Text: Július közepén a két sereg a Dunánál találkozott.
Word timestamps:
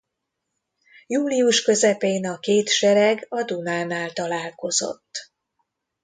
Július 1.07 1.61
közepén 1.61 2.25
a 2.29 2.39
két 2.39 2.69
sereg 2.69 3.25
a 3.29 3.43
Dunánál 3.43 4.11
találkozott. 4.13 5.31